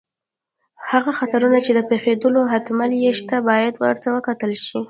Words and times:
هغه 0.91 1.11
خطرونه 1.19 1.57
چې 1.65 1.71
د 1.73 1.79
پېښېدلو 1.89 2.41
احتمال 2.53 2.91
یې 3.03 3.11
شته، 3.19 3.35
باید 3.49 3.73
ورته 3.83 4.07
وکتل 4.11 4.51
شي. 4.65 4.77